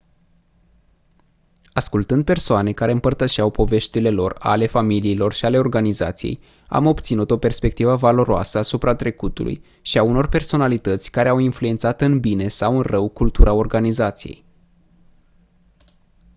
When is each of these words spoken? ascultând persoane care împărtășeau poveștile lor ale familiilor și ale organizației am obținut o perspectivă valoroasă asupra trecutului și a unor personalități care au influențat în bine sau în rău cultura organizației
ascultând 1.73 2.25
persoane 2.25 2.71
care 2.73 2.91
împărtășeau 2.91 3.49
poveștile 3.51 4.09
lor 4.09 4.35
ale 4.39 4.67
familiilor 4.67 5.33
și 5.33 5.45
ale 5.45 5.57
organizației 5.57 6.39
am 6.67 6.85
obținut 6.85 7.31
o 7.31 7.37
perspectivă 7.37 7.95
valoroasă 7.95 8.57
asupra 8.57 8.95
trecutului 8.95 9.63
și 9.81 9.97
a 9.97 10.03
unor 10.03 10.27
personalități 10.27 11.11
care 11.11 11.29
au 11.29 11.37
influențat 11.37 12.01
în 12.01 12.19
bine 12.19 12.47
sau 12.47 12.75
în 12.75 12.81
rău 12.81 13.09
cultura 13.09 13.53
organizației 13.53 14.45